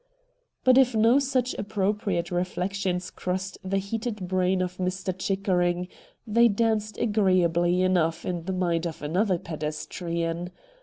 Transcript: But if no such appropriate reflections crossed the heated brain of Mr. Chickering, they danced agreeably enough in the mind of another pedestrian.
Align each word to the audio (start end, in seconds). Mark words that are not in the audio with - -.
But 0.63 0.79
if 0.79 0.95
no 0.95 1.19
such 1.19 1.53
appropriate 1.59 2.31
reflections 2.31 3.11
crossed 3.11 3.59
the 3.63 3.77
heated 3.77 4.27
brain 4.27 4.63
of 4.63 4.77
Mr. 4.77 5.15
Chickering, 5.15 5.89
they 6.25 6.47
danced 6.47 6.97
agreeably 6.97 7.83
enough 7.83 8.25
in 8.25 8.45
the 8.45 8.53
mind 8.53 8.87
of 8.87 9.03
another 9.03 9.37
pedestrian. 9.37 10.49